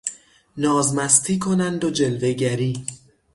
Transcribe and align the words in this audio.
نازمستی 0.57 1.39
کنند 1.39 1.83
و 1.83 1.89
جلوهگری 1.89 2.85